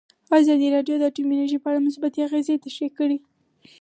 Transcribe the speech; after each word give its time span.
ازادي 0.39 0.67
راډیو 0.75 0.95
د 0.99 1.03
اټومي 1.09 1.33
انرژي 1.35 1.57
په 1.61 1.67
اړه 1.71 1.85
مثبت 1.87 2.11
اغېزې 2.25 2.55
تشریح 2.65 2.91
کړي. 2.97 3.17